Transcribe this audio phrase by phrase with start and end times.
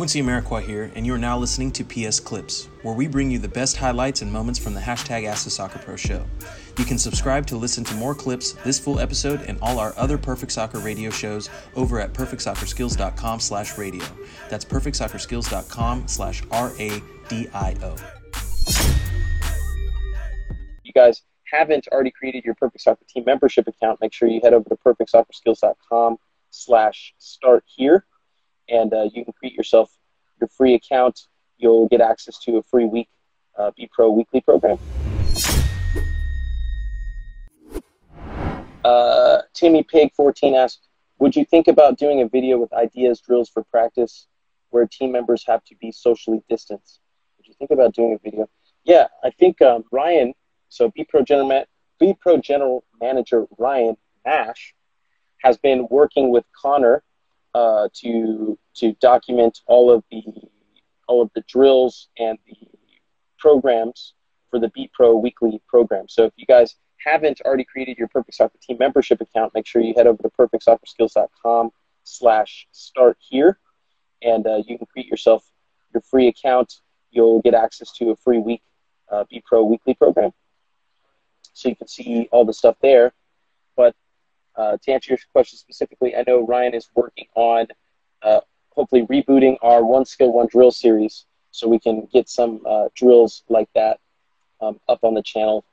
[0.00, 3.38] Quincy Amarikwa here, and you are now listening to PS Clips, where we bring you
[3.38, 6.24] the best highlights and moments from the hashtag Ask the Soccer Pro show.
[6.78, 10.16] You can subscribe to listen to more clips, this full episode, and all our other
[10.16, 14.06] Perfect Soccer radio shows over at perfectsoccerskills.com slash radio.
[14.48, 17.96] That's perfectsoccerskills.com slash R-A-D-I-O.
[20.82, 24.54] you guys haven't already created your Perfect Soccer Team membership account, make sure you head
[24.54, 26.16] over to perfectsoccerskills.com
[26.48, 28.06] slash start here,
[28.70, 29.90] and uh, you can create yourself
[30.40, 31.20] your free account.
[31.58, 33.08] You'll get access to a free week
[33.58, 34.78] uh, Be Pro weekly program.
[38.84, 40.88] Uh, Timmy Pig 14 asked,
[41.18, 44.26] would you think about doing a video with ideas, drills for practice
[44.70, 47.00] where team members have to be socially distanced?
[47.36, 48.48] Would you think about doing a video?
[48.84, 50.32] Yeah, I think um, Ryan
[50.70, 51.64] so Be Pro General,
[51.98, 54.74] Be Pro General Manager Ryan Nash
[55.38, 57.02] has been working with Connor
[57.54, 60.22] uh, to to document all of the
[61.08, 62.56] all of the drills and the
[63.38, 64.14] programs
[64.50, 66.08] for the Be Pro weekly program.
[66.08, 69.82] So if you guys haven't already created your Perfect Soccer Team membership account, make sure
[69.82, 71.70] you head over to perfectsoccerskills.com
[72.04, 73.58] slash start here,
[74.22, 75.44] and uh, you can create yourself
[75.92, 76.74] your free account.
[77.10, 78.62] You'll get access to a free week
[79.10, 80.32] uh, Be Pro weekly program
[81.52, 83.12] so you can see all the stuff there.
[84.56, 87.66] Uh, to answer your question specifically, I know Ryan is working on
[88.22, 92.88] uh, hopefully rebooting our One Skill One Drill series, so we can get some uh,
[92.94, 93.98] drills like that
[94.60, 95.64] um, up on the channel,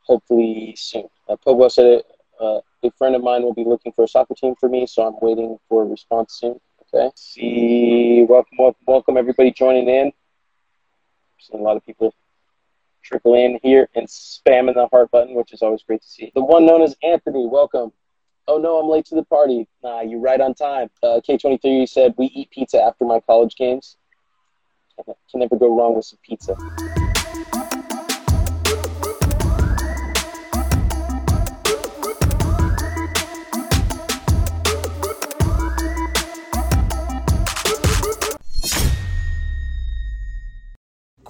[0.00, 1.08] hopefully soon.
[1.28, 2.02] Uh, said
[2.40, 5.06] uh, a friend of mine will be looking for a soccer team for me, so
[5.06, 6.60] I'm waiting for a response soon.
[6.94, 7.10] Okay.
[7.14, 10.12] See, welcome, welcome, welcome everybody joining in.
[11.38, 12.12] Seeing a lot of people
[13.02, 16.32] trickle in here and spamming the heart button, which is always great to see.
[16.34, 17.92] The one known as Anthony, welcome.
[18.48, 19.68] Oh no, I'm late to the party.
[19.82, 20.90] Nah, you're right on time.
[21.02, 23.96] Uh, K23 said, We eat pizza after my college games.
[25.04, 26.56] Can never go wrong with some pizza.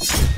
[0.00, 0.37] you